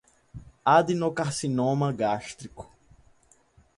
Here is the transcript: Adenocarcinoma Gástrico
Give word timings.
Adenocarcinoma 0.65 1.91
Gástrico 1.93 2.67